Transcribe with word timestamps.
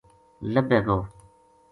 لبھے 0.53 0.79
گو 0.87 0.97